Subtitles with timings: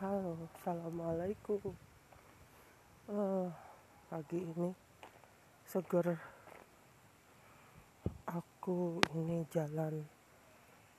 [0.00, 1.76] Halo, assalamualaikum.
[3.04, 3.48] Eh,
[4.08, 4.72] pagi ini
[5.68, 6.16] seger.
[8.24, 10.00] Aku ini jalan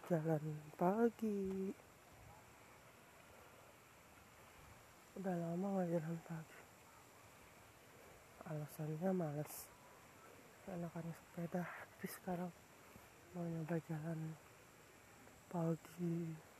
[0.05, 0.45] jalan
[0.77, 1.73] pagi.
[5.17, 6.61] Udah lama gak jalan pagi.
[8.53, 9.65] Alasannya males.
[10.69, 12.53] Enakan sepeda, tapi sekarang
[13.33, 14.37] mau nyoba jalan
[15.49, 16.50] pagi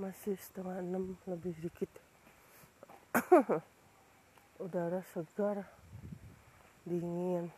[0.00, 1.92] masih setengah enam lebih dikit
[4.64, 5.68] udara segar
[6.88, 7.52] dingin.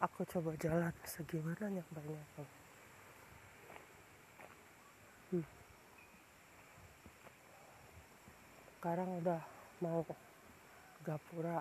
[0.00, 2.22] Aku coba jalan segimana nyampainya
[5.36, 5.44] hmm.
[8.80, 9.42] sekarang udah
[9.84, 10.00] mau
[11.04, 11.60] Gapura.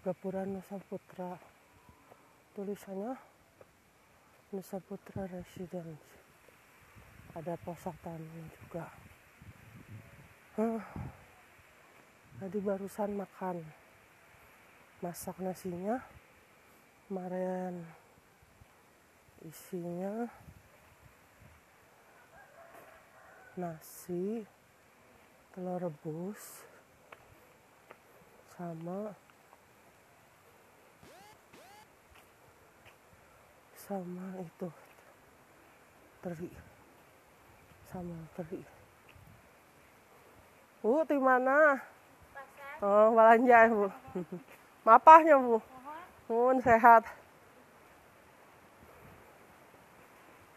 [0.00, 1.36] Gapura Nusa Putra.
[2.56, 3.12] Tulisannya
[4.56, 6.25] Nusa Putra Residence
[7.36, 8.88] ada posatannya juga.
[10.56, 10.80] Huh.
[12.40, 13.60] tadi barusan makan.
[15.04, 16.00] Masak nasinya.
[17.06, 17.84] Kemarin
[19.44, 20.26] isinya
[23.54, 24.42] nasi
[25.54, 26.66] telur rebus
[28.56, 29.14] sama
[33.76, 34.68] sama itu
[36.20, 36.75] teri
[37.92, 38.76] sama teri
[40.86, 41.82] bu di mana?
[42.78, 43.90] Oh belanja bu.
[44.86, 45.58] Mapahnya bu.
[46.30, 47.02] Mohon sehat.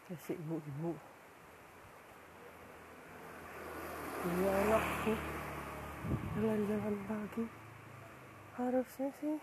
[0.06, 0.94] Kasih ibu-ibu.
[4.22, 5.12] Ini anak bu.
[6.38, 7.44] Jalan-jalan pagi.
[8.54, 9.38] Harusnya sih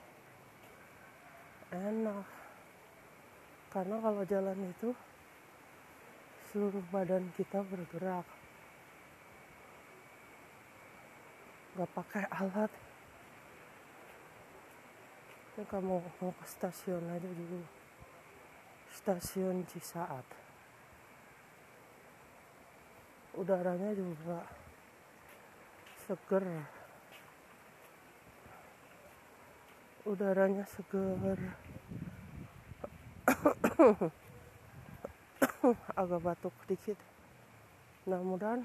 [1.75, 2.27] enak.
[3.75, 4.95] Karena kalau jalan itu
[6.57, 8.25] seluruh badan kita bergerak.
[11.77, 12.73] Nggak pakai alat.
[15.53, 17.61] Ini kamu mau ke stasiun aja dulu.
[18.89, 20.25] Stasiun Cisaat.
[23.37, 24.41] Udaranya juga
[26.09, 26.65] seger.
[30.09, 31.37] Udaranya seger
[35.99, 36.97] agak batuk dikit.
[38.05, 38.63] Nah mudahan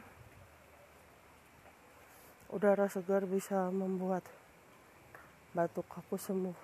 [2.52, 4.22] udara segar bisa membuat
[5.56, 6.58] batuk aku sembuh.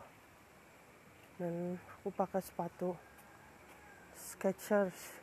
[1.38, 2.92] Dan aku pakai sepatu
[4.18, 5.14] Skechers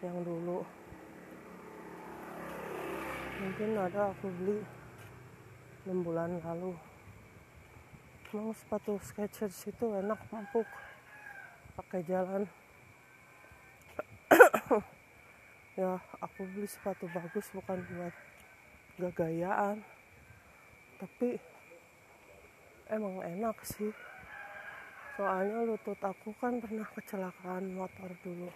[0.00, 0.64] yang dulu.
[3.36, 4.64] Mungkin ada aku beli
[5.84, 6.72] 6 bulan lalu.
[8.34, 10.66] Memang sepatu Skechers itu enak empuk
[11.76, 12.48] pakai jalan
[15.80, 18.14] ya aku beli sepatu bagus bukan buat
[18.98, 19.78] gagayaan.
[20.98, 21.38] Tapi
[22.90, 23.92] emang enak sih.
[25.16, 28.50] Soalnya lutut aku kan pernah kecelakaan motor dulu.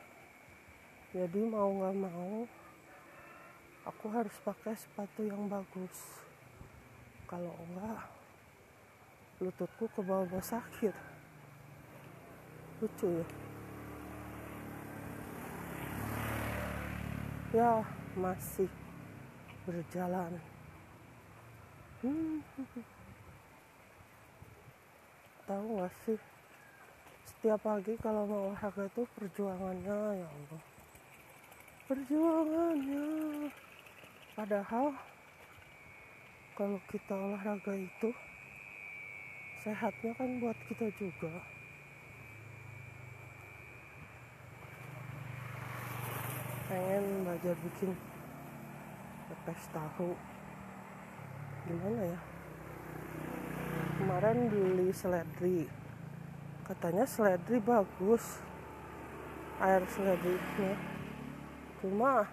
[1.09, 2.45] Jadi mau nggak mau
[3.89, 6.21] aku harus pakai sepatu yang bagus.
[7.29, 8.18] Kalau enggak
[9.39, 10.91] lututku ke bawah sakit.
[12.83, 13.27] Lucu ya.
[17.55, 17.73] Ya
[18.19, 18.67] masih
[19.63, 20.35] berjalan.
[22.03, 22.43] Hmm.
[25.49, 26.19] tahu gak sih?
[27.25, 30.63] Setiap pagi kalau mau olahraga itu perjuangannya ya Allah.
[31.89, 33.07] Perjuangannya.
[34.37, 34.93] Padahal
[36.59, 38.11] kalau kita olahraga itu
[39.69, 41.29] sehatnya kan buat kita juga.
[46.73, 47.93] Pengen belajar bikin
[49.29, 50.17] pepes tahu.
[51.69, 52.21] Gimana ya?
[54.01, 55.69] Kemarin beli seledri.
[56.65, 58.41] Katanya seledri bagus.
[59.61, 60.81] Air seledrinya.
[61.85, 62.25] Cuma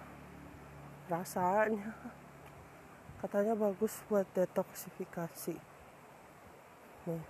[1.12, 1.92] rasanya.
[3.20, 5.75] Katanya bagus buat detoksifikasi
[7.06, 7.24] nih.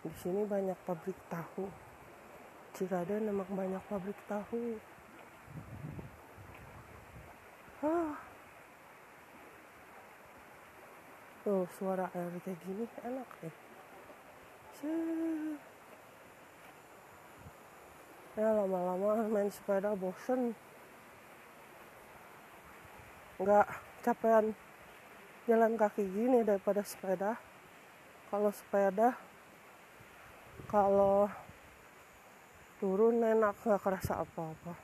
[0.00, 1.70] Di sini banyak pabrik tahu.
[2.74, 4.78] Ciraden memang banyak pabrik tahu.
[7.80, 8.12] Ah.
[11.40, 13.56] tuh suara air kayak gini enak deh.
[18.36, 20.52] Ya lama-lama main sepeda bosen.
[23.40, 23.66] Nggak
[24.04, 24.52] capean
[25.48, 27.40] jalan kaki gini daripada sepeda
[28.30, 29.18] kalau sepeda
[30.70, 31.26] kalau
[32.78, 34.78] turun enak nggak kerasa apa-apa.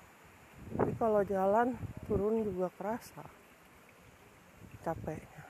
[0.75, 1.79] Tapi kalau jalan
[2.11, 3.23] turun juga kerasa.
[4.83, 5.47] Capeknya.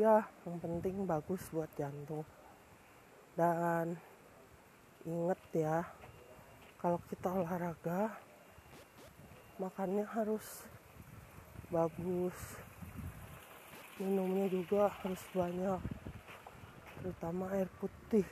[0.00, 2.24] Ya yang penting bagus buat jantung.
[3.36, 4.00] Dan
[5.04, 5.84] inget ya
[6.80, 8.16] kalau kita olahraga
[9.60, 10.64] makannya harus
[11.68, 12.36] bagus
[14.00, 15.80] minumnya juga harus banyak
[17.00, 18.24] terutama air putih.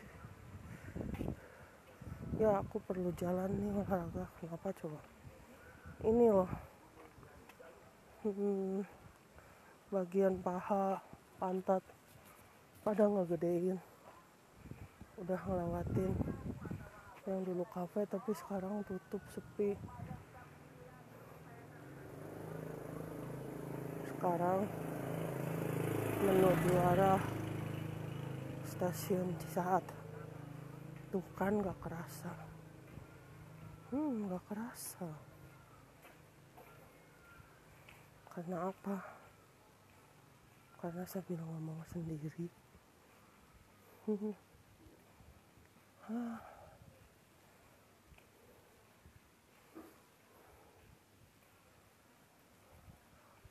[2.41, 4.25] Ya aku perlu jalan nih olahraga.
[4.41, 5.01] Kenapa coba?
[6.01, 6.51] Ini loh.
[8.25, 8.81] Hmm,
[9.93, 11.05] bagian paha
[11.37, 11.85] pantat.
[12.81, 13.77] Pada ngegedein.
[15.21, 16.13] Udah ngelewatin.
[17.29, 19.77] Yang dulu kafe tapi sekarang tutup sepi.
[24.09, 24.65] Sekarang
[26.19, 27.23] menuju arah
[28.67, 29.87] stasiun Cisaat.
[31.15, 32.35] Tuh kan gak kerasa.
[33.95, 35.09] Hmm gak kerasa.
[38.35, 38.97] Karena apa?
[40.83, 42.51] Karena sambil ngomong sendiri.
[44.07, 44.35] Hmm.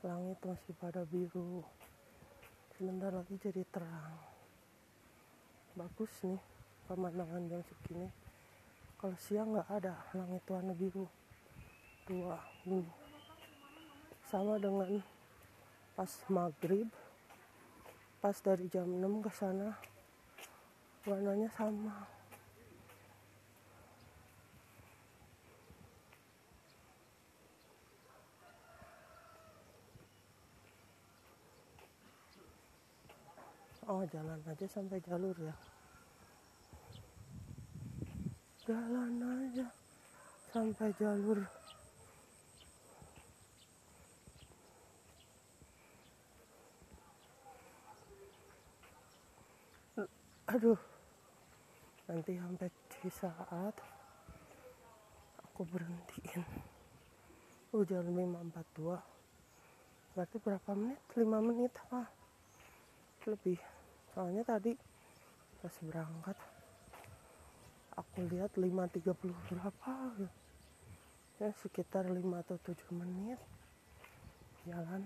[0.08, 1.68] langit masih pada biru
[2.78, 4.22] sebentar lagi jadi terang.
[5.74, 6.38] Bagus nih
[6.86, 8.06] pemandangan jam segini.
[9.02, 11.10] Kalau siang nggak ada langit warna biru
[12.06, 12.38] dua
[12.70, 12.86] ini
[14.30, 15.02] sama dengan
[15.98, 16.86] pas maghrib
[18.22, 19.76] pas dari jam 6 ke sana
[21.04, 22.08] warnanya sama
[33.88, 35.56] oh jalan aja sampai jalur ya.
[38.68, 39.68] Jalan aja
[40.52, 41.40] sampai jalur.
[50.48, 50.80] Aduh
[52.08, 53.76] nanti sampai di saat
[55.44, 56.44] aku berhentiin.
[57.76, 59.00] Oh jalan 542
[60.16, 61.00] berarti berapa menit?
[61.14, 62.08] 5 menit ah
[63.28, 63.60] lebih
[64.18, 64.74] soalnya tadi
[65.62, 66.34] pas berangkat
[67.94, 69.14] aku lihat 5.30
[69.46, 69.94] berapa
[71.38, 73.38] ya sekitar 5 atau 7 menit
[74.66, 75.06] jalan.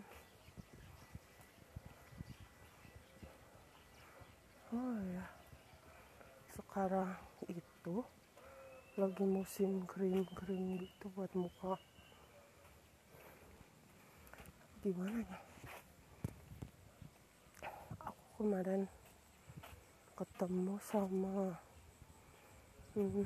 [4.72, 5.28] Oh ya.
[6.56, 7.12] Sekarang
[7.52, 8.08] itu
[8.96, 11.76] lagi musim krim-krim gitu buat muka.
[14.80, 15.40] Gimana ya?
[18.40, 18.88] Kemarin
[20.12, 21.56] ketemu sama
[22.94, 23.24] hmm,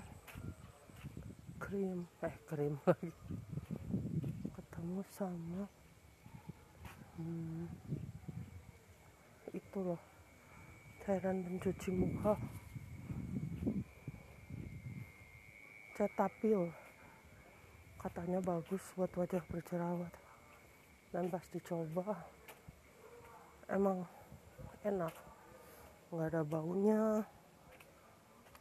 [1.58, 3.12] krim eh krim lagi.
[4.54, 5.64] Ketemu sama
[7.18, 7.66] hmm,
[9.50, 10.02] itu loh
[11.02, 12.38] cairan pencuci muka.
[15.96, 16.70] Cetapil
[17.98, 20.14] katanya bagus buat wajah berjerawat.
[21.10, 22.14] Dan pas dicoba
[23.72, 24.06] emang
[24.86, 25.25] enak
[26.16, 27.28] nggak ada baunya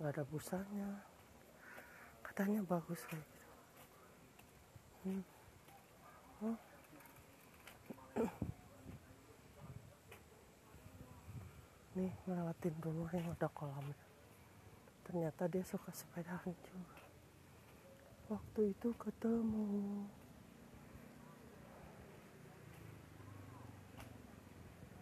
[0.02, 0.90] nggak ada busanya.
[2.26, 3.46] Katanya bagus kayak gitu.
[5.06, 5.22] Hmm.
[6.42, 6.58] oh.
[11.94, 13.94] nih ngelewatin rumah yang ada kolamnya
[15.06, 17.04] ternyata dia suka sepedahan juga
[18.32, 20.08] waktu itu ketemu.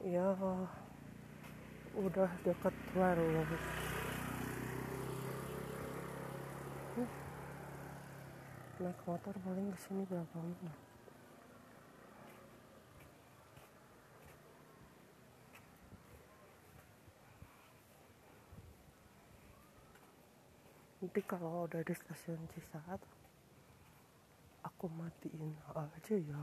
[0.02, 0.34] Ya
[1.92, 3.44] udah dekat warung
[6.96, 7.10] hmm.
[8.80, 10.76] naik motor paling ke sini berapa menit
[21.02, 23.04] nanti kalau udah di stasiun Cisaat
[24.64, 26.40] aku matiin aja ya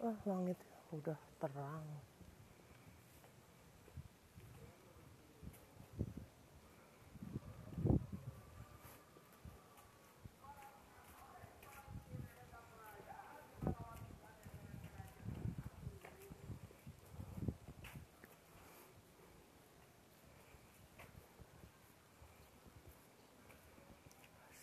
[0.00, 0.56] ah langit
[0.96, 1.84] udah terang.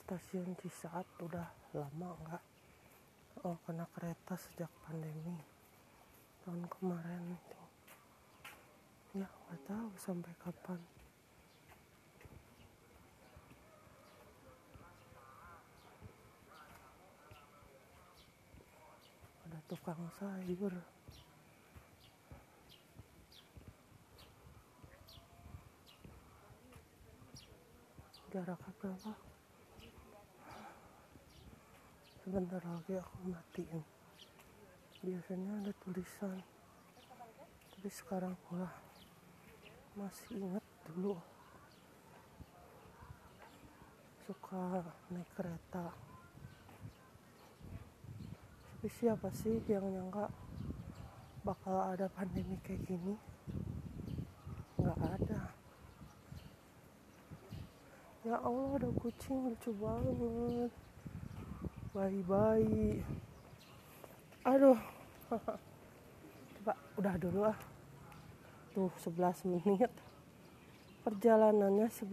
[0.08, 2.57] Stasiun Cisaat udah lama enggak
[3.48, 5.40] oh kena kereta sejak pandemi
[6.44, 7.62] tahun kemarin itu
[9.16, 10.76] ya nggak tahu sampai kapan.
[19.48, 20.76] Ada tukang sayur
[28.28, 29.37] jaraknya berapa
[32.28, 33.80] sebentar lagi aku matiin.
[35.00, 36.44] Biasanya ada tulisan.
[37.72, 38.76] Tapi sekarang wah
[39.96, 41.16] masih ingat dulu.
[44.28, 45.96] Suka naik kereta.
[48.76, 50.28] Tapi siapa sih yang nyangka
[51.48, 53.16] bakal ada pandemi kayak gini?
[54.76, 55.42] Nggak ada.
[58.28, 60.76] Ya Allah ada kucing lucu banget
[61.98, 63.02] bayi-bayi
[64.48, 64.80] aduh.
[66.56, 67.58] Coba udah dulu ah.
[68.72, 69.92] Tuh 11 menit.
[71.04, 72.08] Perjalanannya 11